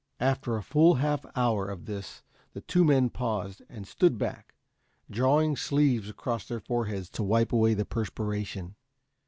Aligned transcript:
After 0.19 0.57
a 0.57 0.63
full 0.63 0.95
half 0.95 1.27
hour 1.35 1.69
of 1.69 1.85
this 1.85 2.23
the 2.53 2.61
two 2.61 2.83
men 2.83 3.11
paused, 3.11 3.61
and 3.69 3.85
stood 3.87 4.17
back, 4.17 4.55
drawing 5.11 5.55
sleeves 5.55 6.09
across 6.09 6.47
their 6.47 6.59
foreheads 6.59 7.07
to 7.11 7.23
wipe 7.23 7.53
away 7.53 7.75
the 7.75 7.85
perspiration. 7.85 8.73